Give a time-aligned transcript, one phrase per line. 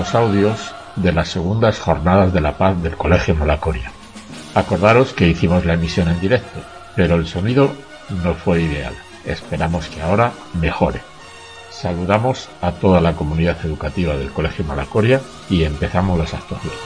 [0.00, 3.92] Los audios de las segundas jornadas de la paz del Colegio Malacoria.
[4.54, 6.58] Acordaros que hicimos la emisión en directo,
[6.96, 7.70] pero el sonido
[8.24, 8.94] no fue ideal.
[9.26, 11.02] Esperamos que ahora mejore.
[11.68, 16.80] Saludamos a toda la comunidad educativa del Colegio Malacoria y empezamos las actuaciones.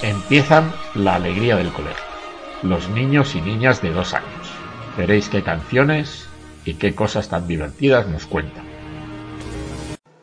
[0.00, 2.15] Empiezan la alegría del colegio.
[2.62, 4.50] Los niños y niñas de dos años.
[4.96, 6.26] Veréis qué canciones
[6.64, 8.64] y qué cosas tan divertidas nos cuentan.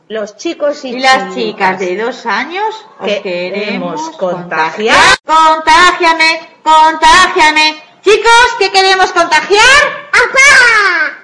[0.10, 5.16] Los chicos y, Y las chicas de dos años os que queremos contagiar.
[5.26, 7.76] Contágiame, contágiame.
[8.02, 10.04] Chicos, ¿qué queremos contagiar?
[10.24, 11.23] Vaca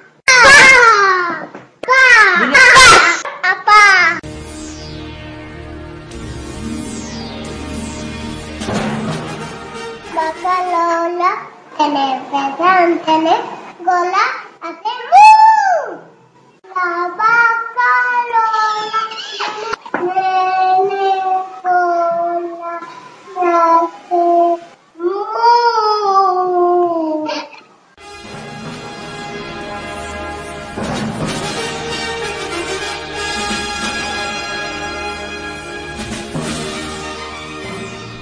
[14.62, 16.00] Hace mu.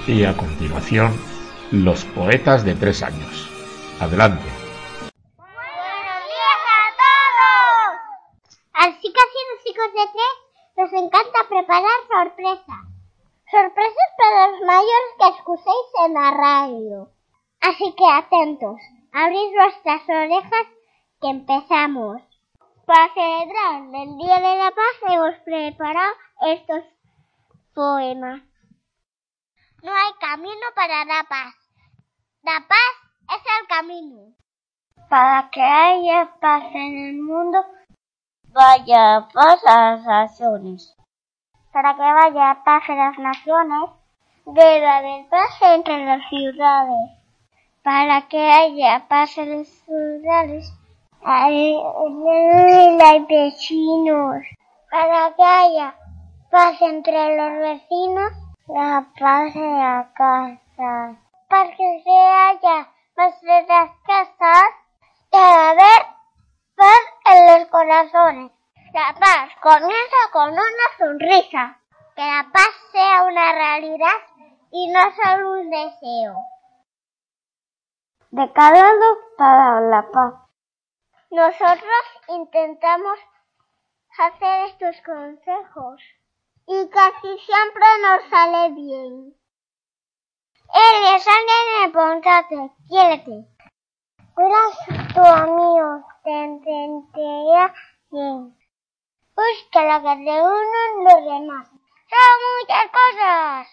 [0.06, 1.12] Y a continuación,
[1.72, 3.47] los poetas de tres años.
[4.00, 4.44] Adelante.
[5.36, 7.90] ¡Buenos días a todos!
[8.74, 10.34] A las chicas y los chicos de tres
[10.76, 12.82] nos encanta preparar sorpresas.
[13.50, 17.10] Sorpresas para los mayores que escuchéis en la radio.
[17.60, 18.78] Así que atentos,
[19.12, 20.66] abrid vuestras orejas
[21.20, 22.22] que empezamos.
[22.86, 26.84] Para celebrar el Día de la Paz hemos preparado estos
[27.74, 28.42] poemas.
[29.82, 31.54] No hay camino para la paz.
[32.42, 34.34] La paz es el camino.
[35.08, 37.64] Para que haya paz en el mundo,
[38.52, 40.94] vaya paz a las naciones.
[41.72, 43.90] Para que vaya paz en las naciones,
[44.46, 47.10] debe haber paz entre las ciudades.
[47.82, 50.72] Para que haya paz en las ciudades,
[51.22, 51.80] hay,
[53.02, 54.42] hay vecinos.
[54.90, 55.94] Para que haya
[56.50, 58.32] paz entre los vecinos,
[58.68, 61.16] la paz en la casa.
[61.48, 64.74] Para que se haya paz en las casas,
[65.32, 66.06] debe haber
[66.76, 68.52] paz en los corazones.
[68.94, 71.80] La paz comienza con una sonrisa.
[72.14, 74.18] Que la paz sea una realidad
[74.70, 76.36] y no solo un deseo.
[78.30, 80.34] Decalado para la paz.
[81.30, 83.18] Nosotros intentamos
[84.16, 86.00] hacer estos consejos
[86.66, 89.37] y casi siempre nos sale bien.
[90.74, 93.48] Eres alguien importante, quiérete.
[94.34, 97.74] Cuida tu amigo, te entenderá
[98.10, 98.56] bien.
[99.34, 101.68] Busca la que te unen los demás.
[102.10, 103.68] Son muchas cosas.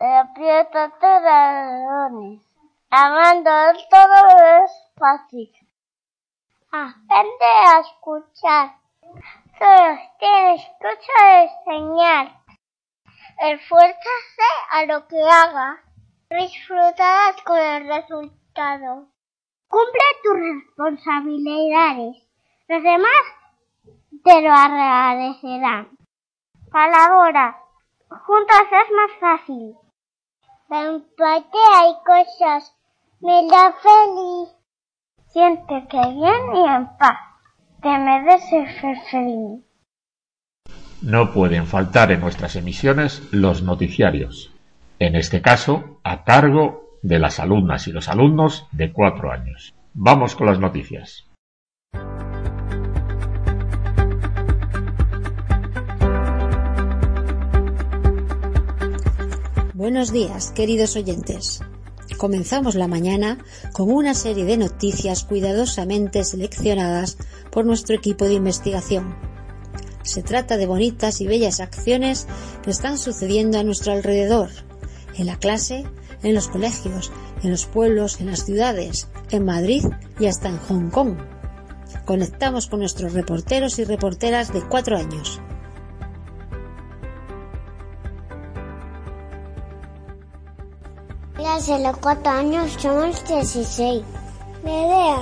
[0.00, 2.42] Aprieta todos los dones.
[2.90, 3.50] Amando
[3.90, 5.52] todo es fácil.
[6.70, 8.76] Aprende a escuchar.
[9.58, 12.37] Solo tienes escucha enseñar.
[13.40, 15.80] Esfuérzase a lo que haga.
[16.28, 19.08] Disfrutarás con el resultado.
[19.68, 22.16] Cumple tus responsabilidades.
[22.66, 23.22] Los demás
[24.24, 25.96] te lo agradecerán.
[26.72, 27.62] Colabora.
[28.10, 29.76] Juntos es más fácil.
[30.68, 32.76] La empatía hay cosas.
[33.20, 34.48] Me da feliz.
[35.28, 37.18] Siéntete bien y en paz.
[37.82, 39.67] Te mereces ser feliz.
[41.02, 44.50] No pueden faltar en nuestras emisiones los noticiarios.
[45.00, 49.72] en este caso a cargo de las alumnas y los alumnos de cuatro años.
[49.94, 51.24] Vamos con las noticias.
[59.74, 61.62] Buenos días, queridos oyentes.
[62.16, 63.38] Comenzamos la mañana
[63.72, 67.18] con una serie de noticias cuidadosamente seleccionadas
[67.52, 69.27] por nuestro equipo de investigación.
[70.02, 72.26] Se trata de bonitas y bellas acciones
[72.62, 74.50] que están sucediendo a nuestro alrededor,
[75.14, 75.84] en la clase,
[76.22, 77.10] en los colegios,
[77.42, 79.84] en los pueblos, en las ciudades, en Madrid
[80.18, 81.16] y hasta en Hong Kong.
[82.04, 85.40] Conectamos con nuestros reporteros y reporteras de cuatro años.
[91.76, 94.02] los cuatro años somos 16.
[94.64, 95.18] Medea,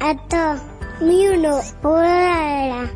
[0.00, 0.60] Ato,
[1.00, 2.90] Miuno, Urara,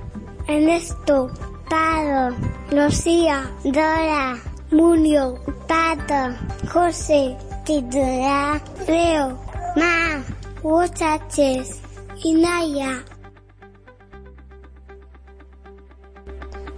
[0.56, 1.30] Ernesto,
[1.68, 2.36] Pado,
[2.70, 4.36] Lucía, Dora,
[4.70, 5.34] Munio,
[5.66, 6.36] Pato,
[6.72, 9.36] José, Titula, Leo,
[9.74, 10.22] Ma,
[10.62, 11.80] muchachos,
[12.22, 13.04] Inaya.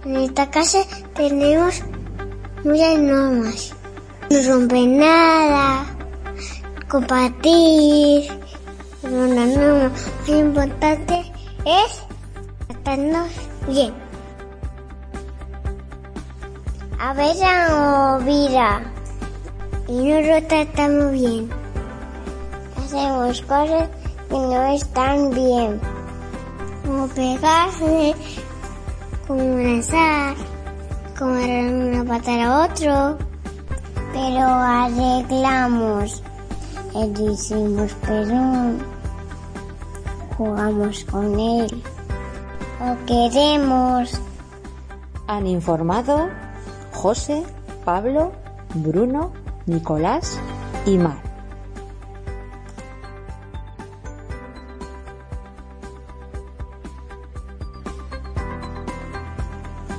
[0.05, 0.79] En esta casa
[1.13, 1.83] tenemos
[2.63, 3.75] muchas normas.
[4.31, 5.85] No rompe nada,
[6.87, 8.31] compartir.
[9.03, 9.91] No, no, no.
[10.27, 11.31] Lo importante
[11.63, 12.01] es
[12.67, 13.93] tratarnos bien.
[16.99, 18.81] A veces o vida
[19.87, 21.49] y no lo tratamos bien.
[22.77, 23.89] Hacemos cosas
[24.29, 25.79] que no están bien.
[26.85, 28.15] Como pegarse,
[29.27, 30.35] como abrazar,
[31.17, 33.27] como agarrar una pata a otro
[34.17, 36.23] pero arreglamos.
[36.93, 38.79] Le decimos perdón,
[40.35, 41.83] jugamos con él,
[42.79, 44.19] lo queremos.
[45.27, 46.29] Han informado
[46.93, 47.43] José,
[47.83, 48.31] Pablo,
[48.75, 49.31] Bruno,
[49.65, 50.39] Nicolás
[50.85, 51.17] y Mar.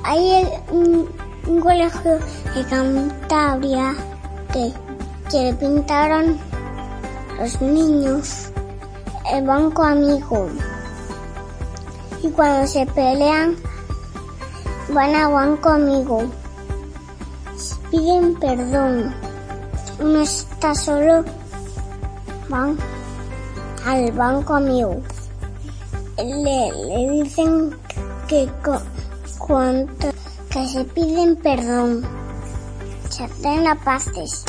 [0.03, 1.07] Hay un,
[1.45, 2.17] un colegio
[2.55, 3.93] de Cantabria
[4.51, 4.73] que,
[5.29, 6.37] que le pintaron
[7.39, 8.51] los niños
[9.31, 10.49] el banco amigo.
[12.21, 13.55] Y cuando se pelean,
[14.93, 16.23] van a banco amigo.
[17.91, 19.13] Piden perdón.
[19.99, 21.23] Uno está solo,
[22.49, 22.77] van
[23.85, 25.01] al banco amigo.
[26.17, 27.75] Le, le dicen
[28.27, 30.09] que cu- cuanto
[30.49, 32.03] que se piden perdón.
[33.09, 34.43] Se hacen la pastes.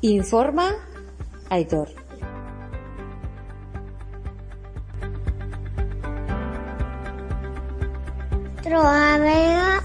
[0.00, 0.70] Informa
[1.50, 1.88] Aitor.
[8.74, 9.80] Todavía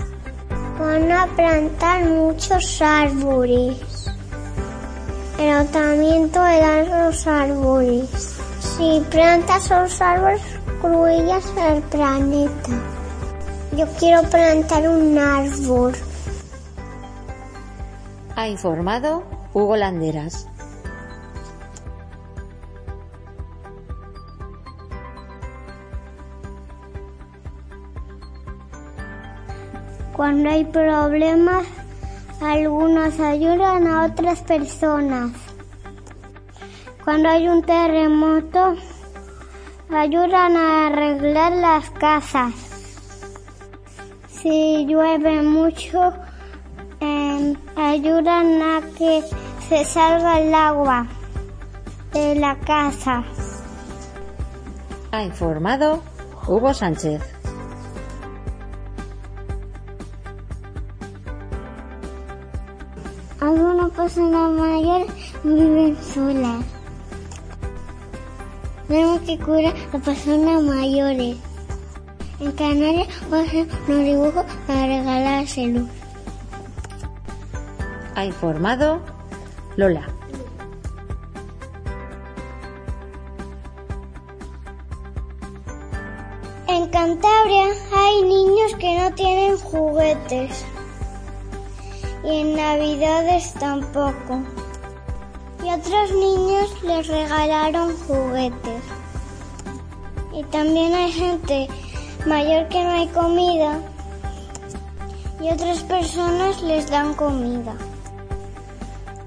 [0.79, 4.09] van a plantar muchos árboles.
[5.37, 8.09] El ayuntamiento de los árboles.
[8.59, 10.41] Si plantas los árboles,
[10.75, 12.71] incluyas el planeta.
[13.77, 15.93] Yo quiero plantar un árbol.
[18.35, 20.48] Ha informado Hugo Landeras.
[30.19, 31.65] Cuando hay problemas,
[32.41, 35.31] algunos ayudan a otras personas.
[37.05, 38.75] Cuando hay un terremoto,
[39.89, 42.51] ayudan a arreglar las casas.
[44.27, 46.11] Si llueve mucho,
[46.99, 49.23] em, ayudan a que
[49.69, 51.07] se salga el agua
[52.11, 53.23] de la casa.
[55.13, 56.03] Ha informado
[56.45, 57.38] Hugo Sánchez.
[64.09, 65.11] Algunas personas mayores
[65.43, 66.65] viven solas.
[68.87, 71.37] Tenemos que cuidar a personas mayores.
[72.39, 75.87] En Canarias voy a hacer unos dibujos para regalárselos.
[78.15, 78.99] Ha informado
[79.75, 80.07] Lola.
[86.67, 90.65] En Cantabria hay niños que no tienen juguetes.
[92.29, 94.43] Y en Navidades tampoco.
[95.63, 98.83] Y otros niños les regalaron juguetes.
[100.31, 101.67] Y también hay gente
[102.27, 103.79] mayor que no hay comida.
[105.41, 107.73] Y otras personas les dan comida.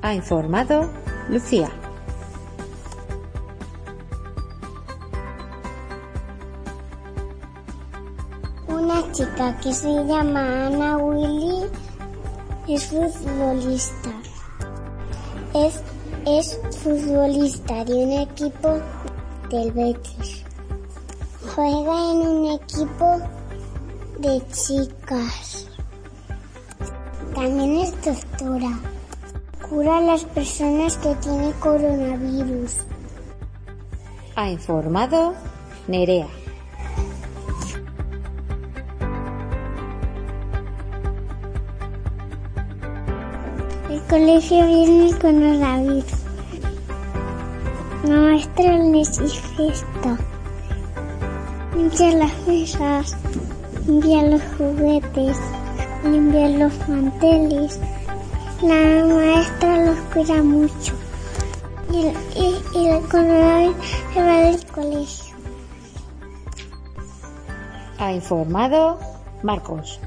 [0.02, 0.88] Ha informado
[1.28, 1.70] Lucía.
[8.68, 11.81] Una chica que se llama Ana Willy
[12.68, 14.10] es futbolista.
[15.54, 15.82] Es,
[16.26, 18.78] es futbolista de un equipo
[19.50, 20.44] del Betis.
[21.54, 23.20] Juega en un equipo
[24.18, 25.68] de chicas.
[27.34, 28.78] También es doctora.
[29.68, 32.76] Cura a las personas que tienen coronavirus.
[34.36, 35.34] Ha informado
[35.88, 36.41] Nerea.
[44.12, 46.04] Colegio viene con coronavirus.
[48.04, 50.18] La maestra les dice esto.
[51.74, 53.16] Limpia las mesas,
[53.86, 55.38] limpia los juguetes,
[56.04, 57.80] limpia los manteles.
[58.60, 60.92] La maestra los cuida mucho.
[61.90, 63.76] Y el, y, y el coronavirus
[64.12, 65.34] se va del colegio.
[67.98, 68.98] Ha informado
[69.42, 69.98] Marcos.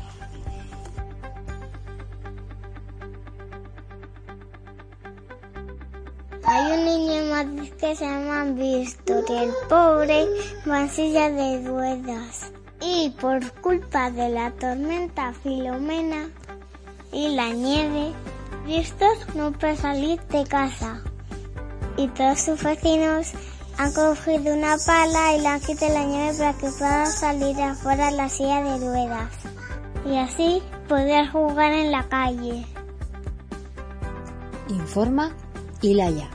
[7.86, 10.26] Que se llama Visto, que el pobre
[10.90, 12.52] silla de ruedas.
[12.82, 16.30] Y por culpa de la tormenta Filomena
[17.12, 18.12] y la nieve,
[18.66, 21.04] Vistos no puede salir de casa.
[21.96, 23.34] Y todos sus vecinos
[23.78, 28.10] han cogido una pala y le han quitado la nieve para que pueda salir afuera
[28.10, 29.32] la silla de ruedas.
[30.08, 32.66] Y así poder jugar en la calle.
[34.70, 35.36] Informa
[35.82, 36.35] Ilaya.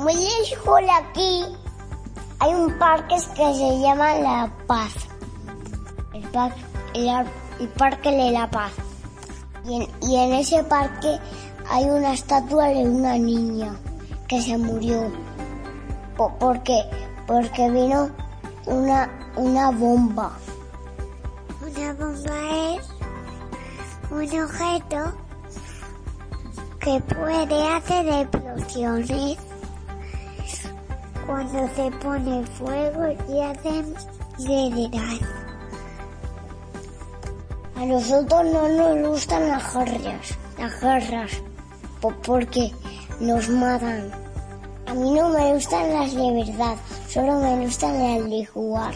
[0.00, 1.44] Muy lejos de aquí
[2.38, 4.92] hay un parque que se llama La Paz.
[6.14, 6.54] El, par-
[6.94, 7.26] el ar-
[7.60, 8.72] el Parque de la Paz.
[9.66, 11.18] Y en, y en ese parque
[11.68, 13.74] hay una estatua de una niña
[14.26, 15.10] que se murió.
[16.16, 16.82] Po- porque,
[17.26, 18.08] porque vino
[18.66, 20.32] una, una bomba.
[21.60, 22.88] Una bomba es
[24.10, 25.12] un objeto
[26.80, 29.36] que puede hacer explosiones
[31.30, 33.94] cuando se pone fuego y hacen
[34.36, 35.18] generar.
[37.76, 41.30] A nosotros no nos gustan las guerras, las guerras,
[42.00, 42.72] po- porque
[43.20, 44.10] nos matan.
[44.88, 46.76] A mí no me gustan las de verdad,
[47.08, 48.94] solo me gustan las de jugar,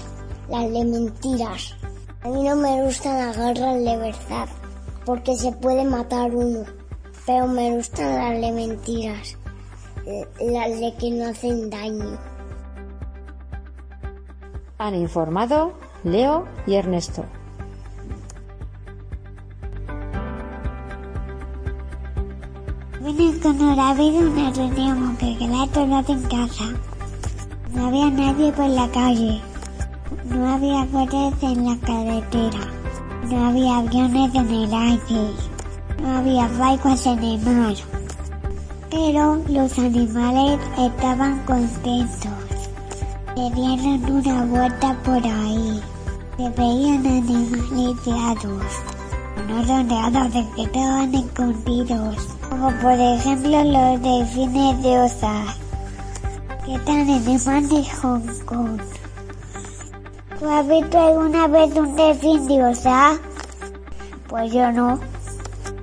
[0.49, 1.77] las de mentiras.
[2.25, 4.49] A mí no me gustan las guerras de verdad,
[5.05, 6.65] porque se puede matar uno,
[7.25, 9.37] pero me gustan las de mentiras
[10.41, 12.19] las de que no hacen daño.
[14.79, 17.25] Han informado Leo y Ernesto.
[23.01, 26.65] Vine con coronavirus una reunión que quedaba todo en casa.
[27.73, 29.41] No había nadie por la calle.
[30.25, 32.61] No había coches en la carretera.
[33.31, 35.31] No había aviones en el aire.
[36.01, 37.94] No había barcos en el mar.
[38.95, 42.31] Pero los animales estaban contentos.
[43.35, 45.83] Se dieron una vuelta por ahí.
[46.37, 48.63] Se veían animales teados.
[49.49, 52.17] No rodeados de que estaban escondidos.
[52.49, 55.45] Como por ejemplo los delfines de Osa.
[56.65, 58.81] Que están en el mar de Hong Kong.
[60.39, 63.19] ¿Tú has visto alguna vez un delfín de Osa?
[64.29, 65.01] Pues yo no.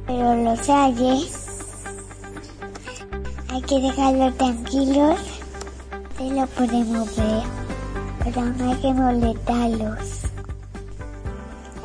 [0.07, 1.40] Pero los hay, ¿eh?
[3.71, 5.19] Que dejarlos tranquilos.
[6.17, 7.43] Se lo podemos ver.
[8.21, 10.21] Pero no hay que molestarlos.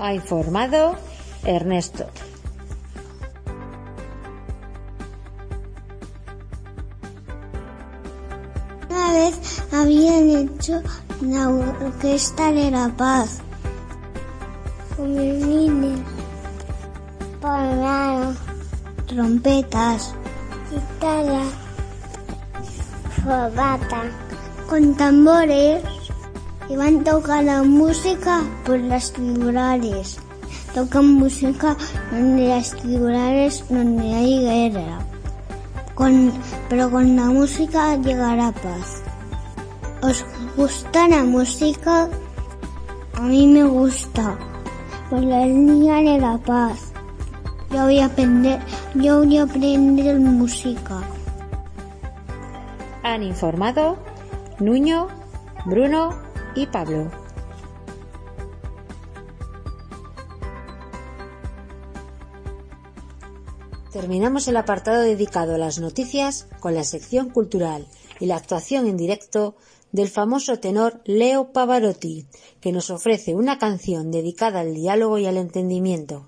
[0.00, 0.96] Ha informado
[1.44, 2.06] Ernesto.
[8.90, 10.82] Una vez habían hecho
[11.20, 13.38] la orquesta de la paz.
[14.96, 16.00] Con violines,
[17.40, 18.34] piano,
[19.06, 20.14] trompetas,
[20.70, 21.44] guitarra,
[23.26, 24.02] fogata,
[24.68, 25.82] con tambores.
[26.68, 30.18] Iban tocando música por las tribunales.
[30.74, 31.76] Tocan música
[32.10, 34.98] donde las tribunales, donde hay guerra.
[35.94, 36.32] Con,
[36.68, 39.02] pero con la música llegará paz.
[40.02, 40.24] ¿Os
[40.56, 42.08] gusta la música?
[43.14, 44.36] A mí me gusta.
[45.08, 46.92] Por la línea de la paz.
[47.70, 48.60] Yo voy a aprender,
[48.94, 51.00] yo voy a aprender música.
[53.06, 53.98] Han informado
[54.58, 55.06] Nuño,
[55.64, 56.20] Bruno
[56.56, 57.08] y Pablo.
[63.92, 67.86] Terminamos el apartado dedicado a las noticias con la sección cultural
[68.18, 69.54] y la actuación en directo
[69.92, 72.26] del famoso tenor Leo Pavarotti,
[72.60, 76.26] que nos ofrece una canción dedicada al diálogo y al entendimiento.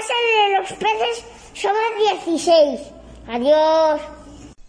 [0.00, 1.78] Casa de los peces somos
[2.24, 2.94] 16.
[3.28, 4.00] Adiós.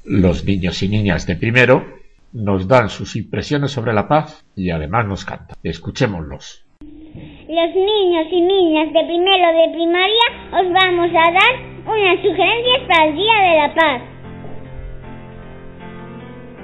[0.03, 1.85] Los niños y niñas de primero
[2.33, 5.55] nos dan sus impresiones sobre la paz y además nos cantan.
[5.63, 6.65] Escuchémoslos.
[6.81, 11.53] Los niños y niñas de primero de primaria os vamos a dar
[11.85, 14.01] unas sugerencias para el Día de la Paz.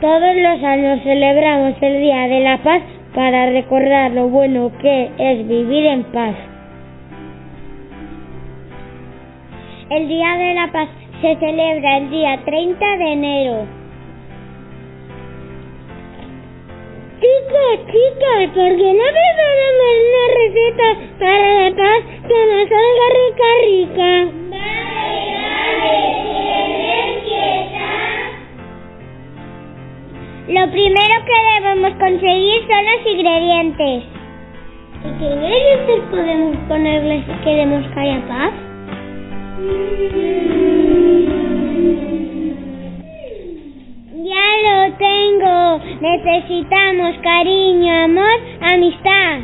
[0.01, 2.83] Todos los años celebramos el Día de la Paz
[3.15, 6.56] para recordar lo bueno que es vivir en paz.
[9.89, 10.89] El Día de la Paz
[11.21, 13.65] se celebra el día 30 de enero.
[17.21, 20.87] Chicos, chicas, ¿por qué no preparamos una receta
[21.19, 24.11] para la paz que nos salga rica, rica?
[30.49, 34.03] Lo primero que debemos conseguir son los ingredientes.
[35.05, 38.66] ¿Y qué ingredientes podemos ponerles si queremos que haya paz?
[39.57, 39.63] Ya
[44.65, 45.81] lo tengo.
[45.99, 49.39] Necesitamos cariño, amor, amistad.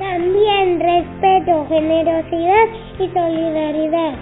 [0.00, 2.66] También respeto, generosidad
[2.98, 4.14] y solidaridad.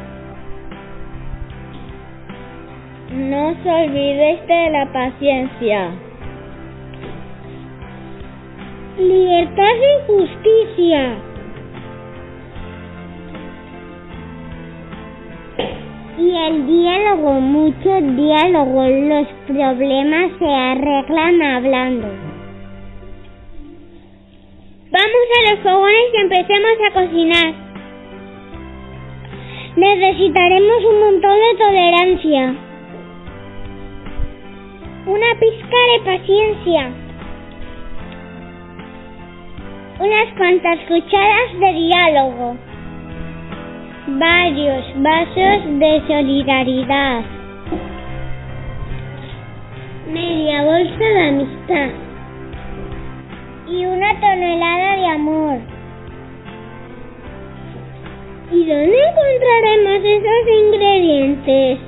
[3.13, 5.91] No os olvidéis de la paciencia.
[8.99, 11.30] Libertad y justicia.
[16.21, 18.87] Y el diálogo, mucho diálogo.
[18.87, 22.09] Los problemas se arreglan hablando.
[24.93, 27.55] Vamos a los fogones y empecemos a cocinar.
[29.77, 32.55] Necesitaremos un montón de tolerancia.
[35.07, 36.91] Una pizca de paciencia.
[40.01, 42.70] Unas cuantas cucharas de diálogo.
[44.07, 47.23] Varios vasos de solidaridad.
[50.11, 51.91] Media bolsa de amistad.
[53.69, 55.59] Y una tonelada de amor.
[58.51, 61.79] ¿Y dónde encontraremos esos ingredientes?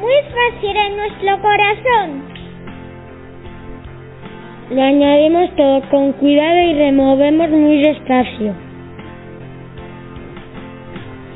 [0.00, 2.24] Muy fácil en nuestro corazón.
[4.70, 8.63] Lo añadimos todo con cuidado y removemos muy despacio.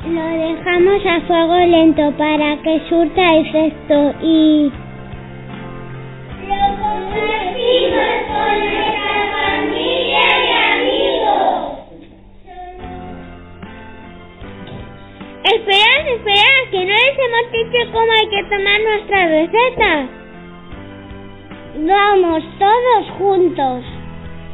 [0.09, 4.71] Lo dejamos a fuego lento para que surta efecto y...
[6.47, 11.79] Lo compartimos con nuestra familia y amigos.
[15.43, 20.07] Esperad, esperad, que no les hemos dicho cómo hay que tomar nuestra receta.
[21.87, 23.83] Vamos todos juntos.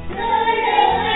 [0.10, 1.15] Hay que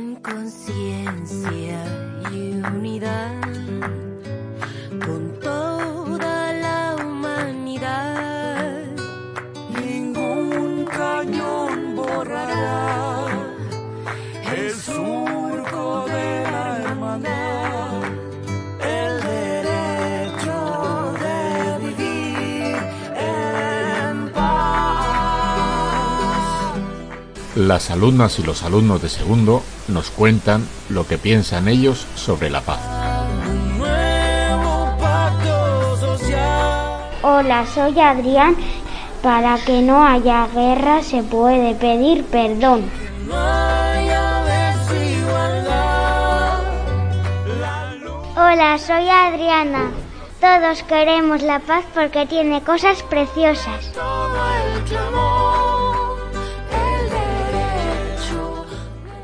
[0.00, 1.84] En conciencia
[2.32, 4.09] y unidad
[27.70, 32.62] Las alumnas y los alumnos de segundo nos cuentan lo que piensan ellos sobre la
[32.62, 32.80] paz.
[37.22, 38.56] Hola, soy Adrián.
[39.22, 42.90] Para que no haya guerra se puede pedir perdón.
[48.34, 49.92] Hola, soy Adriana.
[50.40, 53.92] Todos queremos la paz porque tiene cosas preciosas.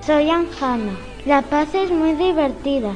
[0.07, 0.93] Soy Anjana.
[1.25, 2.93] La paz es muy divertida.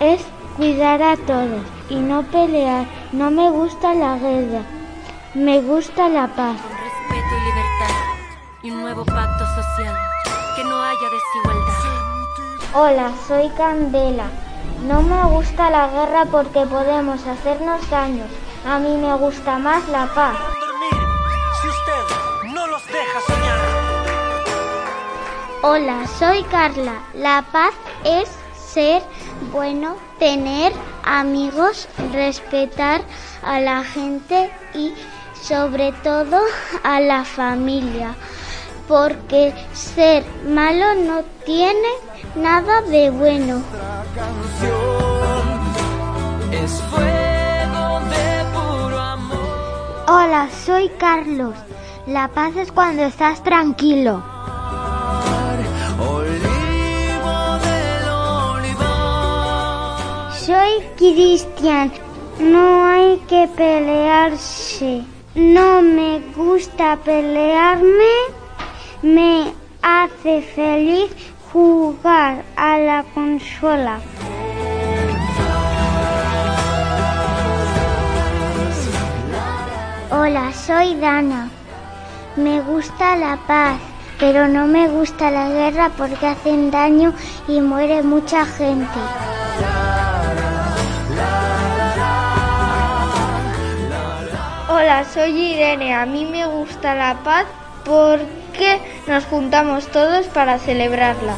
[0.00, 0.24] Es
[0.56, 2.86] cuidar a todos y no pelear.
[3.12, 4.62] No me gusta la guerra.
[5.34, 6.56] Me gusta la paz.
[6.62, 7.94] Con respeto y libertad.
[8.62, 9.94] Y un nuevo pacto social.
[10.56, 12.72] Que no haya desigualdad.
[12.72, 14.30] Hola, soy Candela.
[14.88, 18.24] No me gusta la guerra porque podemos hacernos daño.
[18.66, 20.63] A mí me gusta más la paz.
[25.66, 27.00] Hola, soy Carla.
[27.14, 27.72] La paz
[28.04, 29.02] es ser
[29.50, 30.74] bueno, tener
[31.04, 33.00] amigos, respetar
[33.42, 34.92] a la gente y
[35.40, 36.38] sobre todo
[36.82, 38.14] a la familia.
[38.86, 41.88] Porque ser malo no tiene
[42.36, 43.62] nada de bueno.
[50.08, 51.54] Hola, soy Carlos.
[52.06, 54.33] La paz es cuando estás tranquilo.
[60.44, 61.90] Soy Cristian.
[62.38, 65.02] No hay que pelearse.
[65.34, 68.14] No me gusta pelearme.
[69.00, 71.10] Me hace feliz
[71.50, 74.00] jugar a la consola.
[80.10, 81.48] Hola, soy Dana.
[82.36, 83.80] Me gusta la paz,
[84.20, 87.14] pero no me gusta la guerra porque hacen daño
[87.48, 89.00] y muere mucha gente.
[94.76, 95.94] Hola, soy Irene.
[95.94, 97.46] A mí me gusta la paz
[97.84, 101.36] porque nos juntamos todos para celebrarla.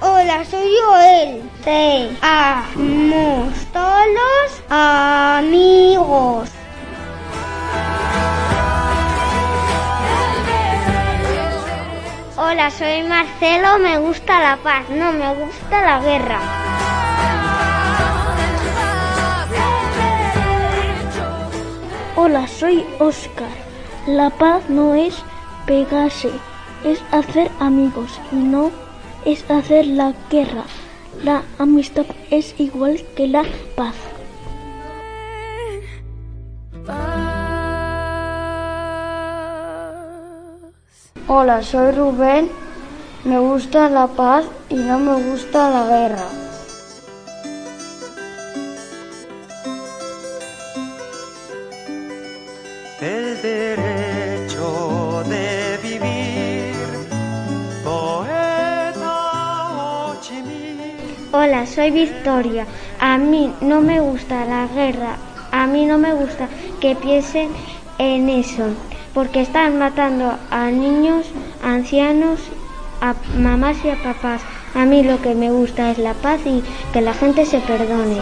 [0.00, 1.50] Hola, soy Joel.
[1.62, 6.48] Seamos todos amigos.
[12.38, 13.78] Hola, soy Marcelo.
[13.80, 16.59] Me gusta la paz, no me gusta la guerra.
[22.22, 23.48] Hola, soy Oscar.
[24.06, 25.14] La paz no es
[25.64, 26.28] pegarse,
[26.84, 28.70] es hacer amigos y no
[29.24, 30.64] es hacer la guerra.
[31.24, 33.94] La amistad es igual que la paz.
[41.26, 42.50] Hola, soy Rubén.
[43.24, 46.49] Me gusta la paz y no me gusta la guerra.
[61.66, 62.66] Soy Victoria.
[62.98, 65.16] A mí no me gusta la guerra.
[65.52, 66.48] A mí no me gusta
[66.80, 67.50] que piensen
[67.98, 68.68] en eso.
[69.14, 71.26] Porque están matando a niños,
[71.62, 72.40] ancianos,
[73.00, 74.42] a mamás y a papás.
[74.74, 78.18] A mí lo que me gusta es la paz y que la gente se perdone.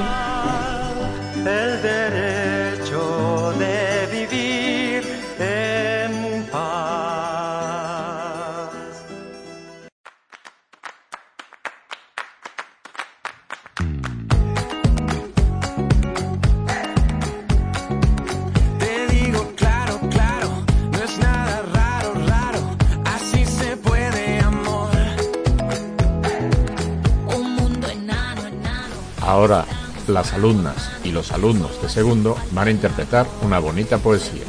[29.49, 34.45] Las alumnas y los alumnos de segundo van a interpretar una bonita poesía.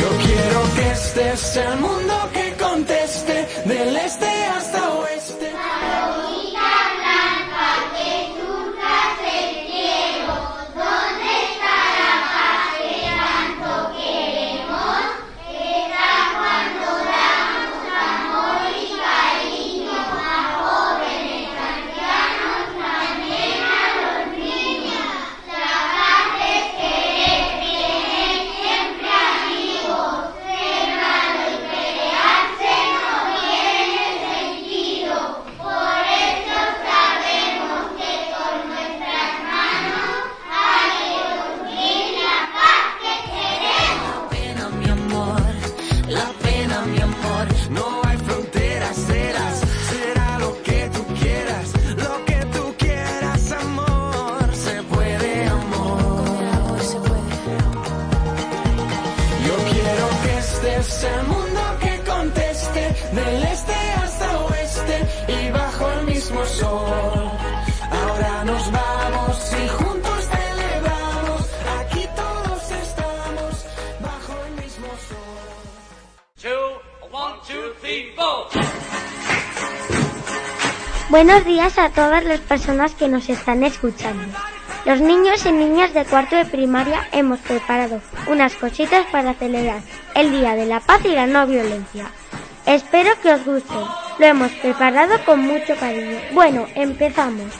[0.00, 0.96] Yo quiero que
[1.80, 4.35] mundo que conteste del este
[81.08, 84.24] Buenos días a todas las personas que nos están escuchando.
[84.84, 89.82] Los niños y niñas de cuarto de primaria hemos preparado unas cositas para celebrar
[90.16, 92.06] el Día de la Paz y la No Violencia.
[92.66, 93.74] Espero que os guste.
[94.18, 96.18] Lo hemos preparado con mucho cariño.
[96.32, 97.52] Bueno, empezamos.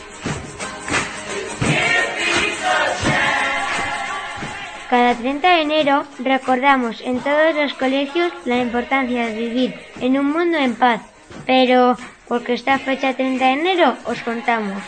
[4.90, 10.32] Cada 30 de enero recordamos en todos los colegios la importancia de vivir en un
[10.32, 11.00] mundo en paz.
[11.46, 11.96] Pero,
[12.28, 14.80] porque esta fecha 30 de enero, os contamos.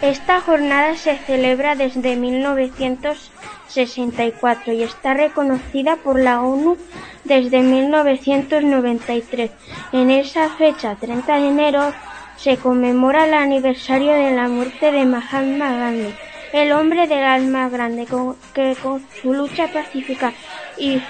[0.00, 6.78] Esta jornada se celebra desde 1964 y está reconocida por la ONU
[7.24, 9.50] desde 1993.
[9.92, 11.92] En esa fecha, 30 de enero,
[12.36, 16.14] se conmemora el aniversario de la muerte de Mahatma Gandhi,
[16.54, 18.06] el hombre del alma grande
[18.54, 20.32] que con su lucha pacífica
[20.78, 21.02] y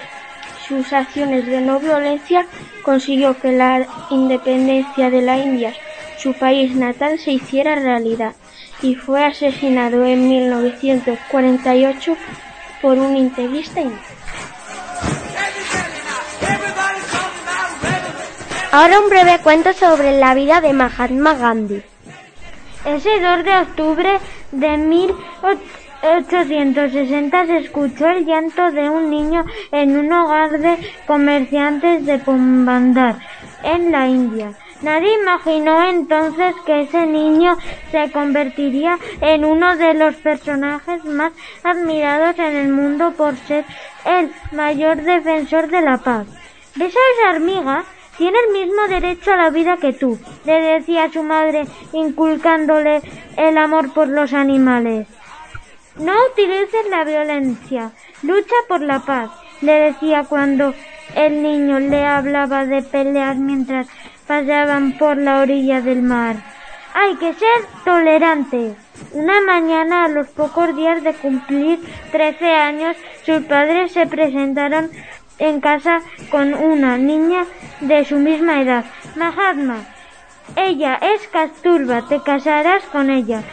[0.71, 2.45] sus acciones de no violencia
[2.81, 5.73] consiguió que la independencia de la India,
[6.17, 8.35] su país natal, se hiciera realidad
[8.81, 12.15] y fue asesinado en 1948
[12.81, 13.97] por un integrista hindú.
[18.71, 21.83] Ahora un breve cuento sobre la vida de Mahatma Gandhi.
[22.85, 24.19] Ese 2 de octubre
[24.53, 24.77] de
[26.03, 33.17] 1860 se escuchó el llanto de un niño en un hogar de comerciantes de Pombandar,
[33.63, 34.53] en la India.
[34.81, 37.55] Nadie imaginó entonces que ese niño
[37.91, 41.33] se convertiría en uno de los personajes más
[41.63, 43.63] admirados en el mundo por ser
[44.05, 46.25] el mayor defensor de la paz.
[46.75, 47.83] ¿Ves a esa hormiga?
[48.17, 53.01] Tiene el mismo derecho a la vida que tú, le decía su madre, inculcándole
[53.37, 55.07] el amor por los animales.
[55.95, 57.91] No utilices la violencia,
[58.23, 60.73] lucha por la paz, le decía cuando
[61.15, 63.87] el niño le hablaba de pelear mientras
[64.25, 66.37] pasaban por la orilla del mar.
[66.93, 68.75] Hay que ser tolerante.
[69.11, 71.79] Una mañana, a los pocos días de cumplir
[72.11, 74.89] 13 años, sus padres se presentaron
[75.39, 77.45] en casa con una niña
[77.81, 79.79] de su misma edad, Mahatma.
[80.55, 83.43] Ella es Kasturba, te casarás con ella.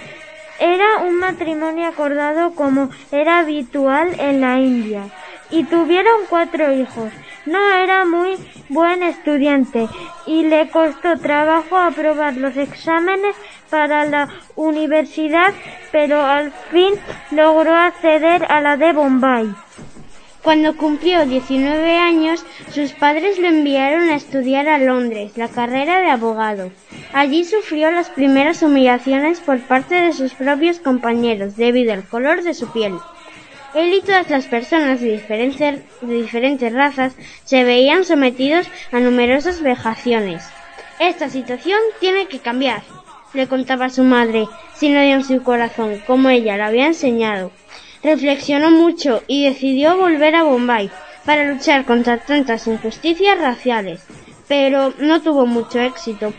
[0.61, 5.05] Era un matrimonio acordado como era habitual en la India
[5.51, 7.13] y tuvieron cuatro hijos.
[7.47, 8.37] No era muy
[8.69, 9.89] buen estudiante
[10.27, 13.37] y le costó trabajo aprobar los exámenes
[13.71, 15.55] para la universidad,
[15.93, 16.95] pero al fin
[17.31, 19.55] logró acceder a la de Bombay.
[20.43, 26.11] Cuando cumplió 19 años, sus padres lo enviaron a estudiar a Londres, la carrera de
[26.11, 26.71] abogado.
[27.13, 32.53] Allí sufrió las primeras humillaciones por parte de sus propios compañeros debido al color de
[32.53, 32.95] su piel.
[33.75, 35.13] Él y todas las personas de
[36.01, 40.45] diferentes, razas se veían sometidos a numerosas vejaciones.
[41.01, 42.83] Esta situación tiene que cambiar,
[43.33, 47.53] le contaba su madre, sin odio en su corazón, como ella le había enseñado.
[48.03, 50.91] Reflexionó mucho y decidió volver a Bombay
[51.25, 54.01] para luchar contra tantas injusticias raciales,
[54.47, 56.33] pero no tuvo mucho éxito.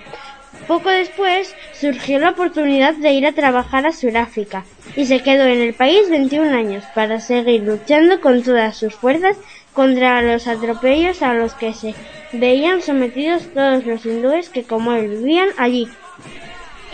[0.69, 5.61] Poco después surgió la oportunidad de ir a trabajar a Sudáfrica y se quedó en
[5.61, 9.35] el país 21 años para seguir luchando con todas sus fuerzas
[9.73, 11.95] contra los atropellos a los que se
[12.33, 15.87] veían sometidos todos los hindúes que como él vivían allí.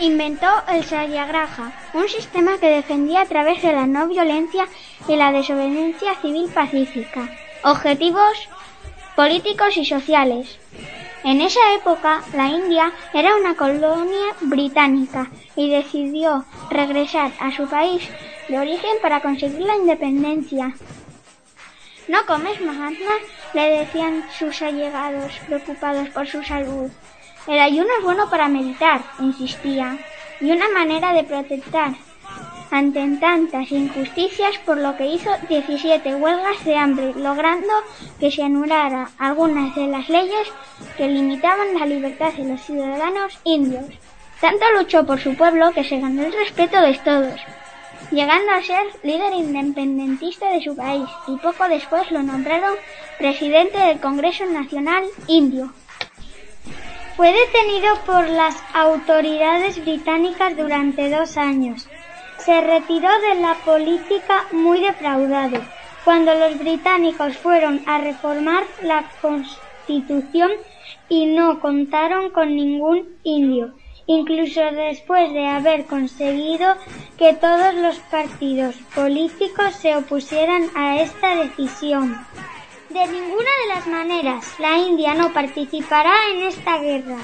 [0.00, 4.66] Inventó el Satyagraha, un sistema que defendía a través de la no violencia
[5.06, 7.28] y la desobediencia civil pacífica.
[7.62, 8.48] Objetivos
[9.14, 10.58] políticos y sociales.
[11.26, 18.08] En esa época, la India era una colonia británica y decidió regresar a su país
[18.48, 20.72] de origen para conseguir la independencia.
[22.06, 23.16] ¿No comes, Mahatma?
[23.54, 26.92] le decían sus allegados, preocupados por su salud.
[27.48, 29.98] El ayuno es bueno para meditar, insistía,
[30.40, 31.96] y una manera de protestar
[32.70, 37.72] ante tantas injusticias, por lo que hizo 17 huelgas de hambre, logrando
[38.18, 40.48] que se anulara algunas de las leyes
[40.96, 43.86] que limitaban la libertad de los ciudadanos indios.
[44.40, 47.40] Tanto luchó por su pueblo que se ganó el respeto de todos,
[48.10, 52.74] llegando a ser líder independentista de su país y poco después lo nombraron
[53.18, 55.72] presidente del Congreso Nacional Indio.
[57.16, 61.88] Fue detenido por las autoridades británicas durante dos años.
[62.46, 65.60] Se retiró de la política muy defraudado.
[66.04, 70.52] Cuando los británicos fueron a reformar la constitución
[71.08, 73.74] y no contaron con ningún indio,
[74.06, 76.76] incluso después de haber conseguido
[77.18, 82.16] que todos los partidos políticos se opusieran a esta decisión.
[82.90, 87.18] De ninguna de las maneras la India no participará en esta guerra.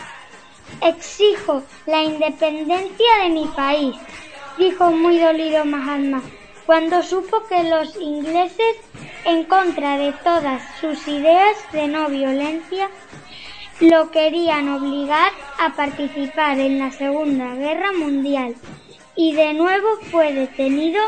[0.80, 3.94] Exijo la independencia de mi país,
[4.58, 6.22] dijo muy dolido Mahatma,
[6.66, 8.76] cuando supo que los ingleses,
[9.24, 12.88] en contra de todas sus ideas de no violencia,
[13.80, 18.54] lo querían obligar a participar en la Segunda Guerra Mundial
[19.16, 21.02] y de nuevo fue detenido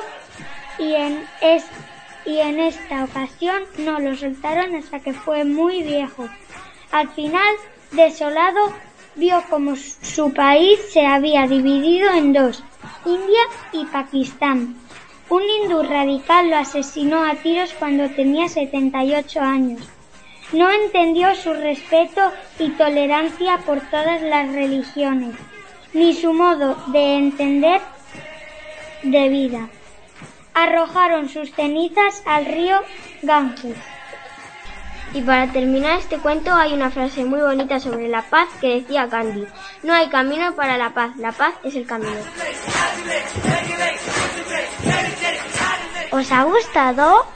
[0.78, 1.84] y en este
[2.26, 6.28] y en esta ocasión no lo soltaron hasta que fue muy viejo.
[6.90, 7.54] Al final,
[7.92, 8.72] desolado,
[9.16, 12.64] vio como su país se había dividido en dos,
[13.04, 13.40] India
[13.72, 14.76] y Pakistán.
[15.28, 19.88] Un hindú radical lo asesinó a tiros cuando tenía 78 años.
[20.52, 25.34] No entendió su respeto y tolerancia por todas las religiones,
[25.92, 27.80] ni su modo de entender
[29.02, 29.68] de vida
[30.54, 32.78] arrojaron sus cenizas al río
[33.22, 33.76] Ganges.
[35.14, 39.06] Y para terminar este cuento hay una frase muy bonita sobre la paz que decía
[39.06, 39.46] Gandhi.
[39.84, 42.10] No hay camino para la paz, la paz es el camino.
[46.10, 47.26] ¿Os ha gustado?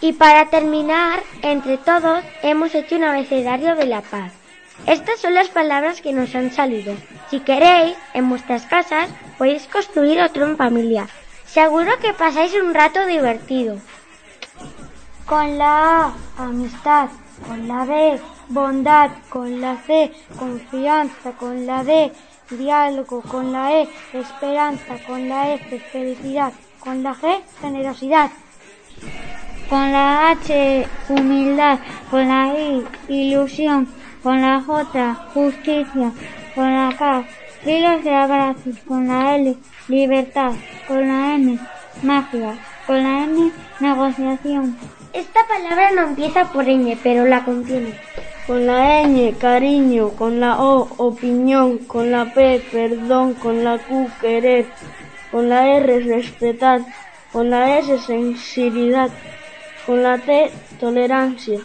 [0.00, 4.37] Y para terminar, entre todos hemos hecho un abecedario de la paz.
[4.86, 6.94] Estas son las palabras que nos han salido.
[7.30, 11.08] Si queréis, en vuestras casas podéis construir otro en familia.
[11.46, 13.78] Seguro que pasáis un rato divertido.
[15.26, 17.08] Con la A, amistad.
[17.46, 19.10] Con la B, bondad.
[19.28, 21.32] Con la C, confianza.
[21.32, 22.12] Con la D,
[22.50, 23.22] diálogo.
[23.22, 24.96] Con la E, esperanza.
[25.06, 26.52] Con la F, felicidad.
[26.80, 28.30] Con la G, generosidad
[29.68, 31.78] con la H humildad,
[32.10, 33.88] con la I ilusión,
[34.28, 36.12] con la J justicia,
[36.54, 37.24] con la K
[37.64, 39.56] hilos de abrazos, con la L
[39.88, 40.52] libertad,
[40.86, 41.58] con la M
[42.02, 44.76] magia, con la N negociación.
[45.14, 47.94] Esta palabra no empieza por ñ, pero la contiene.
[48.46, 54.10] Con la ñ, cariño, con la O, opinión, con la P, perdón, con la Q,
[54.20, 54.66] querer,
[55.30, 56.82] con la R, respetar,
[57.32, 59.08] con la S, sensibilidad,
[59.86, 61.60] con la T, tolerancia.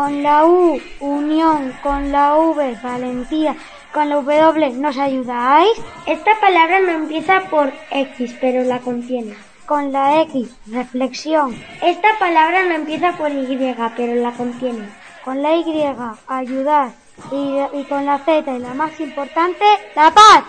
[0.00, 1.76] Con la U, unión.
[1.82, 3.54] Con la V, valentía.
[3.92, 5.72] Con la W, ¿nos ayudáis?
[6.06, 9.36] Esta palabra no empieza por X, pero la contiene.
[9.66, 11.54] Con la X, reflexión.
[11.82, 14.88] Esta palabra no empieza por Y, pero la contiene.
[15.22, 15.84] Con la Y,
[16.28, 16.92] ayudar.
[17.30, 19.64] Y, y con la Z, y la más importante,
[19.94, 20.44] la paz.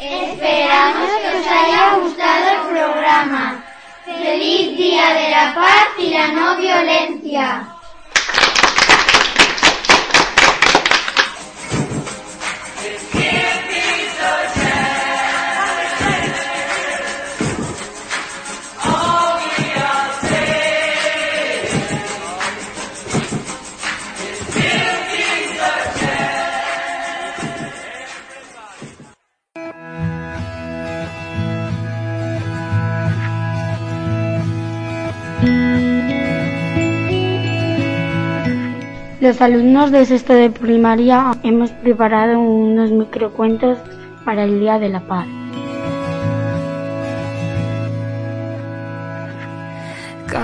[0.00, 3.64] Esperamos que os haya gustado el programa.
[4.06, 7.71] Feliz Día de la Paz y la No Violencia.
[39.22, 43.78] Los alumnos de sexto de primaria hemos preparado unos microcuentos
[44.24, 45.28] para el Día de la Paz.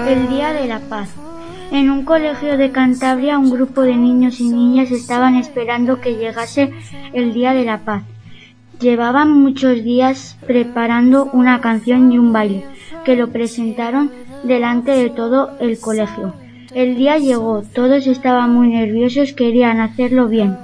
[0.07, 1.13] El Día de la Paz.
[1.73, 6.73] En un colegio de Cantabria un grupo de niños y niñas estaban esperando que llegase
[7.13, 8.05] el Día de la Paz.
[8.79, 12.65] Llevaban muchos días preparando una canción y un baile,
[13.05, 14.13] que lo presentaron
[14.45, 16.33] delante de todo el colegio.
[16.75, 20.57] El día llegó, todos estaban muy nerviosos, querían hacerlo bien.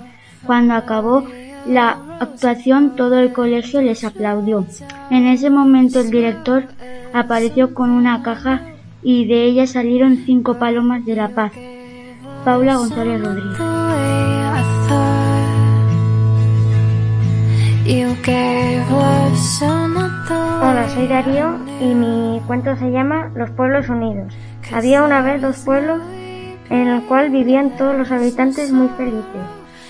[0.44, 1.24] Cuando acabó
[1.66, 4.66] la actuación, todo el colegio les aplaudió.
[5.10, 6.64] En ese momento el director
[7.14, 8.60] apareció con una caja
[9.02, 11.52] y de ella salieron cinco palomas de la paz.
[12.44, 13.58] Paula González Rodríguez.
[20.60, 24.34] Hola, soy Darío y mi cuento se llama Los Pueblos Unidos.
[24.72, 26.00] Había una vez dos pueblos
[26.70, 29.24] en el cual vivían todos los habitantes muy felices,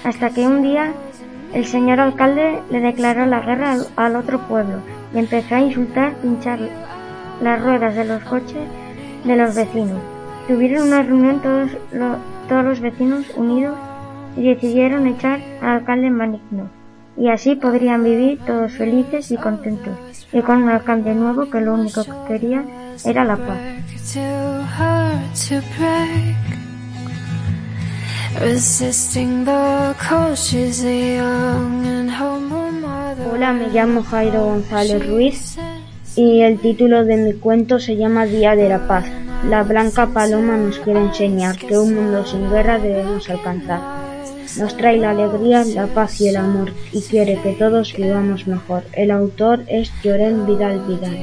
[0.04, 0.92] hasta que un día
[1.52, 4.78] el señor alcalde le declaró la guerra al, otro pueblo
[5.14, 6.58] y empezó a insultar, pinchar
[7.40, 8.66] las ruedas de los coches
[9.24, 10.00] de los vecinos.
[10.48, 11.70] Tuvieron una reunión todos,
[12.48, 13.76] todos los vecinos unidos
[14.36, 16.68] y decidieron echar al alcalde maligno
[17.16, 19.96] y así podrían vivir todos felices y contentos,
[20.34, 22.64] y con un alcalde nuevo que lo único que quería
[23.04, 23.58] era la paz.
[33.32, 35.56] Hola, me llamo Jairo González Ruiz
[36.16, 39.04] y el título de mi cuento se llama Día de la Paz.
[39.48, 44.03] La blanca paloma nos quiere enseñar que un mundo sin guerra debemos alcanzar
[44.58, 48.84] nos trae la alegría, la paz y el amor y quiere que todos vivamos mejor.
[48.92, 51.18] El autor es Llorén Vidal Vidal.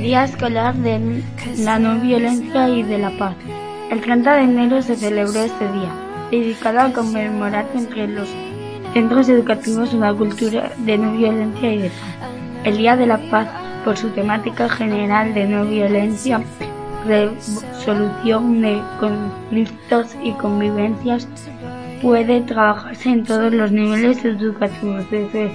[0.00, 1.22] Día escolar de
[1.58, 3.36] la no violencia y de la paz.
[3.90, 5.92] El 30 de enero se celebró este día,
[6.30, 8.28] dedicado a conmemorar entre los
[8.94, 12.30] centros educativos una cultura de no violencia y de paz.
[12.64, 13.48] El Día de la Paz
[13.84, 16.40] por su temática general de no violencia,
[17.06, 21.28] resolución de conflictos y convivencias,
[22.00, 25.52] puede trabajarse en todos los niveles educativos, desde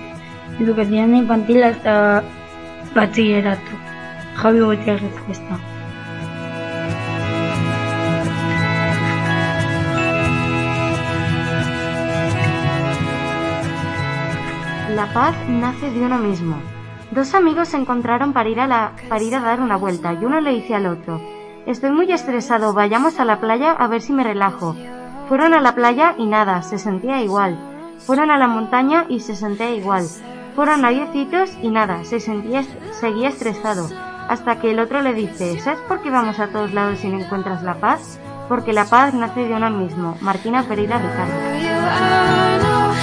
[0.59, 2.23] educación infantil hasta
[2.93, 3.61] bachillerato.
[4.35, 5.57] Javi Gutiérrez respuesta.
[14.95, 16.76] La paz nace de uno mismo.
[17.11, 20.25] Dos amigos se encontraron para ir, a la, para ir a dar una vuelta y
[20.25, 21.21] uno le dice al otro,
[21.67, 24.73] Estoy muy estresado, vayamos a la playa a ver si me relajo.
[25.27, 27.59] Fueron a la playa y nada, se sentía igual.
[27.99, 30.07] Fueron a la montaña y se sentía igual.
[30.55, 31.09] Fueron a diez
[31.61, 33.89] y nada, se sentía, seguía estresado.
[34.29, 37.19] Hasta que el otro le dice, ¿sabes por qué vamos a todos lados si no
[37.19, 38.17] encuentras la paz?
[38.47, 40.15] Porque la paz nace de uno mismo.
[40.21, 42.96] Martina Pereira Ricardo.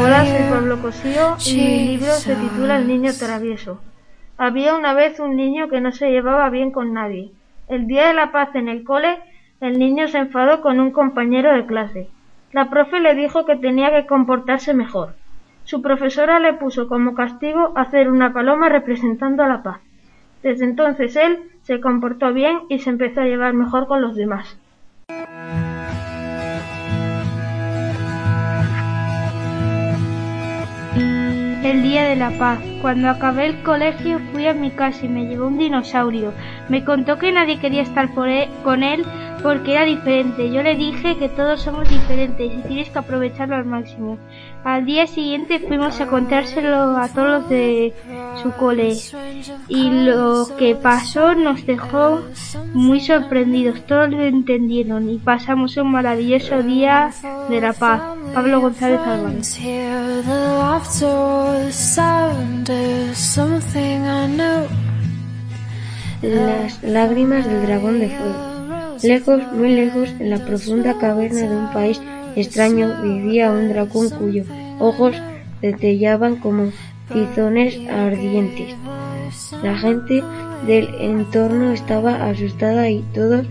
[0.00, 3.80] Hola, soy Pablo Cosío y mi libro se titula El niño travieso.
[4.36, 7.32] Había una vez un niño que no se llevaba bien con nadie.
[7.68, 9.18] El día de la paz en el cole,
[9.60, 12.08] el niño se enfadó con un compañero de clase.
[12.52, 15.14] La profe le dijo que tenía que comportarse mejor.
[15.64, 19.80] Su profesora le puso como castigo hacer una paloma representando a la paz.
[20.42, 24.58] Desde entonces él se comportó bien y se empezó a llevar mejor con los demás.
[31.70, 32.60] el día de la paz.
[32.80, 36.32] Cuando acabé el colegio fui a mi casa y me llevó un dinosaurio.
[36.68, 39.04] Me contó que nadie quería estar e-, con él
[39.42, 40.50] porque era diferente.
[40.50, 44.18] Yo le dije que todos somos diferentes y tienes que aprovecharlo al máximo.
[44.64, 47.94] Al día siguiente fuimos a contárselo a todos de
[48.42, 48.96] su cole
[49.68, 52.20] y lo que pasó nos dejó
[52.74, 53.86] muy sorprendidos.
[53.86, 57.10] Todos lo entendieron y pasamos un maravilloso día
[57.48, 58.02] de la paz.
[58.34, 59.58] Pablo González Álvarez.
[66.20, 68.57] Las lágrimas del dragón de fuego.
[69.02, 72.00] Lejos, muy lejos, en la profunda caverna de un país
[72.34, 74.46] extraño vivía un dragón cuyos
[74.80, 75.14] ojos
[75.62, 76.72] detellaban como
[77.12, 78.74] tizones ardientes.
[79.62, 80.22] La gente
[80.66, 83.46] del entorno estaba asustada y todos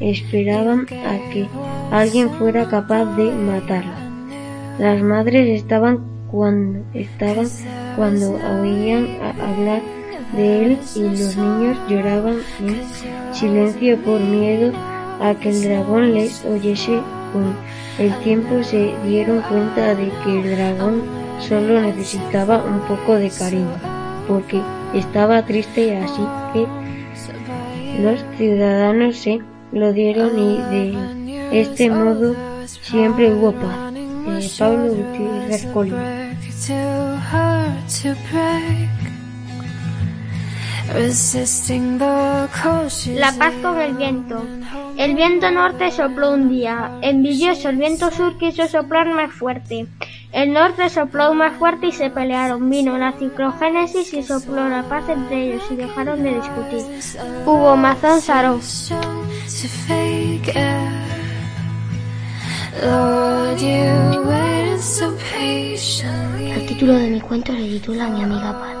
[0.00, 1.46] esperaban a que
[1.90, 3.92] alguien fuera capaz de matarlo.
[4.78, 7.46] Las madres estaban cuando estaban
[7.96, 9.06] cuando oían
[9.40, 9.82] hablar
[10.32, 14.72] de él y los niños lloraban en silencio por miedo
[15.20, 17.00] a que el dragón les oyese.
[17.32, 17.54] Con
[17.98, 21.02] el tiempo se dieron cuenta de que el dragón
[21.38, 23.76] solo necesitaba un poco de cariño,
[24.26, 24.60] porque
[24.94, 26.22] estaba triste así
[26.52, 26.66] que
[28.02, 29.40] los ciudadanos se
[29.72, 32.34] lo dieron y de este modo
[32.66, 33.92] siempre hubo paz.
[33.94, 35.66] Eh, Pablo Gutiérrez.
[43.14, 44.44] La paz con el viento.
[44.96, 46.90] El viento norte sopló un día.
[47.00, 49.86] Envidioso el viento sur quiso soplar más fuerte.
[50.32, 52.68] El norte sopló más fuerte y se pelearon.
[52.68, 56.82] Vino la ciclogénesis y sopló la paz entre ellos y dejaron de discutir.
[57.46, 58.58] Hugo Mazón Saró.
[66.54, 68.76] El título de mi cuento se titula Mi amiga Paz.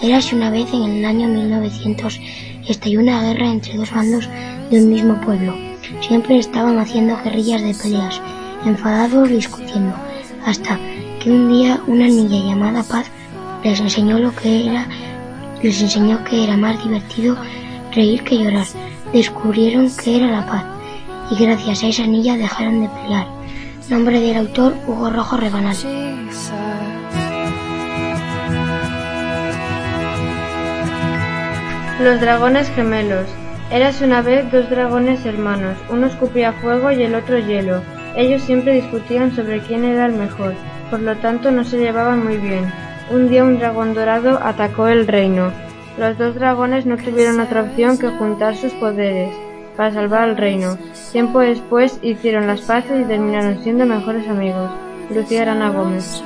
[0.00, 2.18] Érase una vez en el año 1900
[2.66, 4.26] estalló una guerra entre dos bandos
[4.70, 5.54] de un mismo pueblo.
[6.00, 8.22] Siempre estaban haciendo guerrillas de peleas,
[8.64, 9.94] enfadados discutiendo,
[10.46, 10.78] hasta
[11.22, 13.06] que un día una niña llamada Paz
[13.62, 14.86] les enseñó lo que era,
[15.62, 17.36] les enseñó que era más divertido
[17.92, 18.66] reír que llorar.
[19.12, 20.79] Descubrieron que era la paz
[21.30, 23.26] y gracias a esa niña dejaron de pelear.
[23.88, 25.76] Nombre del autor Hugo Rojo Rebanal.
[32.00, 33.26] Los dragones gemelos.
[33.70, 37.82] Eras una vez dos dragones hermanos, uno escupía fuego y el otro hielo.
[38.16, 40.54] Ellos siempre discutían sobre quién era el mejor,
[40.90, 42.72] por lo tanto no se llevaban muy bien.
[43.10, 45.52] Un día un dragón dorado atacó el reino.
[45.98, 49.30] Los dos dragones no tuvieron otra opción que juntar sus poderes
[49.80, 50.76] para salvar al reino.
[51.10, 54.70] Tiempo después hicieron las paces y terminaron siendo mejores amigos.
[55.08, 56.22] Lucía Arana Gómez.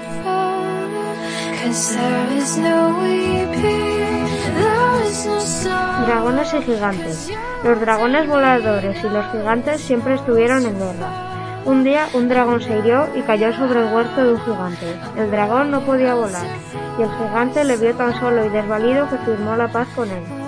[6.04, 7.30] Dragones y gigantes.
[7.62, 11.62] Los dragones voladores y los gigantes siempre estuvieron en guerra.
[11.64, 14.96] Un día un dragón se hirió y cayó sobre el huerto de un gigante.
[15.16, 16.46] El dragón no podía volar
[16.98, 20.43] y el gigante le vio tan solo y desvalido que firmó la paz con él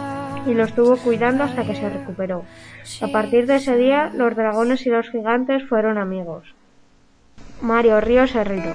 [0.47, 2.45] y lo estuvo cuidando hasta que se recuperó.
[3.01, 6.55] A partir de ese día los dragones y los gigantes fueron amigos.
[7.61, 8.75] Mario Ríos Herrero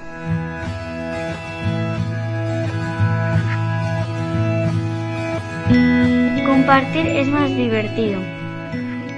[6.46, 8.20] Compartir es más divertido.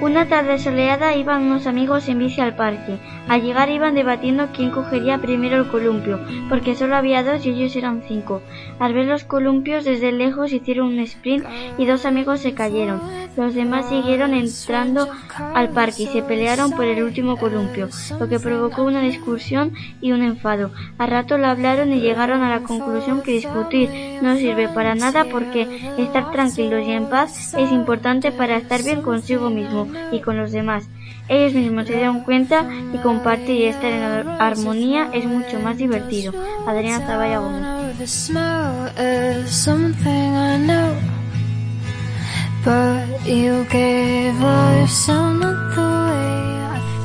[0.00, 2.98] Una tarde soleada iban unos amigos en bici al parque.
[3.28, 7.74] Al llegar iban debatiendo quién cogería primero el columpio, porque solo había dos y ellos
[7.76, 8.42] eran cinco.
[8.78, 11.44] Al ver los columpios desde lejos hicieron un sprint
[11.78, 13.00] y dos amigos se cayeron.
[13.36, 15.08] Los demás siguieron entrando
[15.54, 20.12] al parque y se pelearon por el último columpio, lo que provocó una discusión y
[20.12, 20.70] un enfado.
[20.98, 23.90] A rato lo hablaron y llegaron a la conclusión que discutir
[24.22, 25.66] no sirve para nada porque
[25.98, 30.52] estar tranquilos y en paz es importante para estar bien consigo mismo y con los
[30.52, 30.88] demás.
[31.28, 36.32] Ellos mismos se dieron cuenta y compartir y estar en armonía es mucho más divertido.
[36.66, 38.30] Adriana Zavalla Gómez.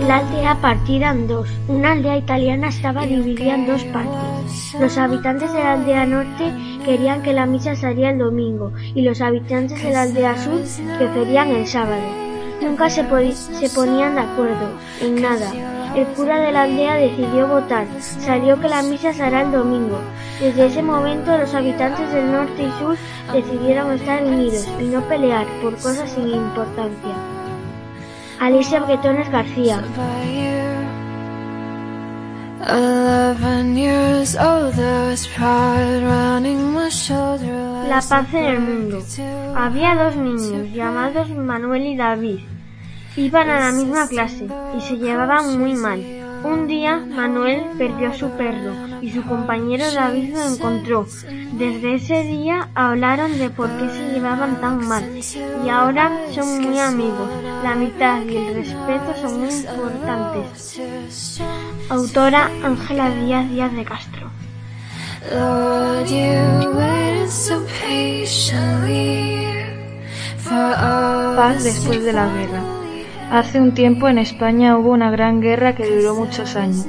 [0.07, 1.47] La aldea partida en dos.
[1.68, 4.74] Una aldea italiana estaba dividida en dos partes.
[4.80, 6.53] Los habitantes de la aldea norte
[6.86, 10.62] querían que la misa saliera el domingo y los habitantes de la aldea sur
[10.97, 12.01] preferían el sábado.
[12.62, 13.03] Nunca se,
[13.34, 14.70] se ponían de acuerdo
[15.01, 15.78] en nada.
[16.00, 17.86] El cura de la aldea decidió votar.
[18.00, 20.00] Salió que la misa será el domingo.
[20.39, 22.95] Desde ese momento los habitantes del norte y sur
[23.34, 27.16] decidieron estar unidos y no pelear por cosas sin importancia.
[28.39, 29.84] Alicia Bretones García.
[37.89, 39.04] La paz en el mundo.
[39.54, 42.39] Había dos niños llamados Manuel y David.
[43.20, 44.47] Iban a la misma clase
[44.78, 45.99] y se llevaban muy mal.
[46.41, 51.05] Un día Manuel perdió a su perro y su compañero David lo encontró.
[51.51, 55.03] Desde ese día hablaron de por qué se llevaban tan mal
[55.65, 57.30] y ahora son muy amigos.
[57.61, 60.80] La amistad y el respeto son muy importantes.
[61.89, 64.32] Autora Ángela Díaz Díaz de Castro.
[71.36, 72.78] Paz después de la guerra.
[73.32, 76.88] Hace un tiempo en España hubo una gran guerra que duró muchos años.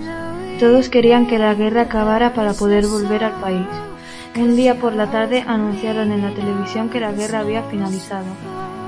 [0.59, 3.67] Todos querían que la guerra acabara para poder volver al país.
[4.37, 8.25] Un día por la tarde anunciaron en la televisión que la guerra había finalizado.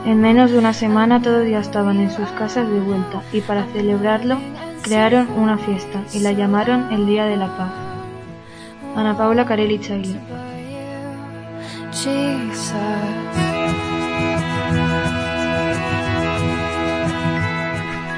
[0.07, 3.67] En menos de una semana todos ya estaban en sus casas de vuelta y para
[3.67, 4.39] celebrarlo
[4.83, 7.73] crearon una fiesta y la llamaron el Día de la Paz.
[8.97, 10.19] Ana Paula Carelli Chailly.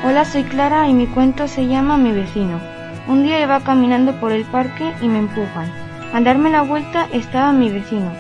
[0.07, 2.61] Hola, soy Clara y mi cuento se llama Mi vecino.
[3.09, 5.73] Un día iba caminando por el parque y me empujan.
[6.13, 8.13] Al darme la vuelta estaba mi vecino,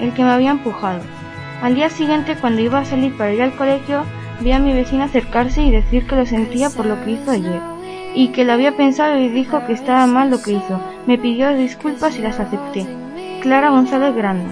[0.00, 1.00] el que me había empujado.
[1.62, 4.02] Al día siguiente, cuando iba a salir para ir al colegio,
[4.40, 7.60] vi a mi vecino acercarse y decir que lo sentía por lo que hizo ayer,
[8.16, 10.80] y que lo había pensado y dijo que estaba mal lo que hizo.
[11.06, 12.84] Me pidió disculpas y las acepté.
[13.42, 14.50] Clara González Granda.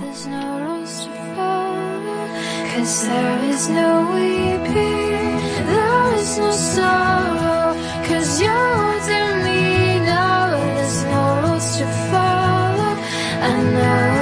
[13.48, 14.15] I know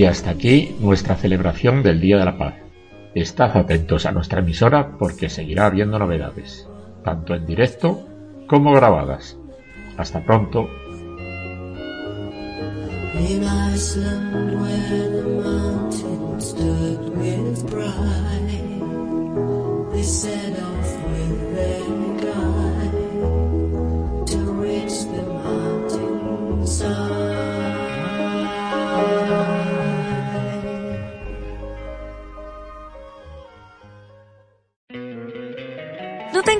[0.00, 2.54] Y hasta aquí nuestra celebración del Día de la Paz.
[3.14, 6.66] Estad atentos a nuestra emisora porque seguirá habiendo novedades,
[7.04, 8.08] tanto en directo
[8.46, 9.36] como grabadas.
[9.98, 10.70] Hasta pronto.